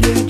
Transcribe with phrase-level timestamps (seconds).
[0.00, 0.27] yeah.